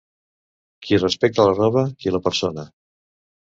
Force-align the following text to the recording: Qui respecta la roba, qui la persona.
Qui 0.87 0.99
respecta 1.03 1.47
la 1.49 1.53
roba, 1.61 1.85
qui 2.01 2.17
la 2.17 2.25
persona. 2.31 2.67